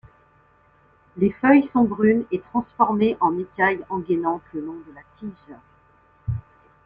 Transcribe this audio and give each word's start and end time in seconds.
Les 1.15 1.29
feuilles 1.29 1.69
sont 1.73 1.83
brunes 1.83 2.25
et 2.31 2.39
transformées 2.41 3.17
en 3.19 3.37
écailles 3.37 3.85
engainantes 3.87 4.41
le 4.51 4.61
long 4.65 4.73
de 4.87 4.93
la 4.95 5.01
tige. 5.19 5.55